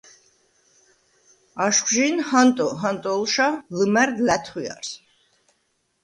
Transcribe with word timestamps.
აშხვჟი̄ნ 1.65 2.15
ჰანტო 2.27 2.67
ჰანტო̄ლშა 2.79 3.47
ლჷმა̈რდ 3.77 4.17
ლა̈თხვიარს. 4.27 4.89